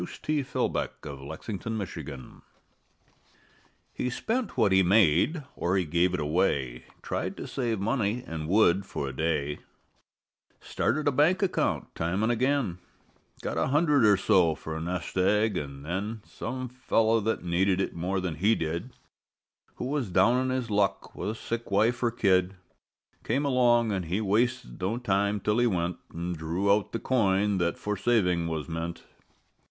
[0.01, 0.07] THE
[0.37, 2.41] MAN WHO COULDN'T SAVE
[3.93, 8.47] He spent what he made, or he gave it away, Tried to save money, and
[8.49, 9.59] would for a day,
[10.59, 12.79] Started a bank account time an' again,
[13.43, 17.79] Got a hundred or so for a nest egg, an' then Some fellow that needed
[17.79, 18.93] it more than he did,
[19.75, 22.55] Who was down on his luck, with a sick wife or kid,
[23.23, 27.59] Came along an' he wasted no time till he went An' drew out the coin
[27.59, 29.03] that for saving was meant.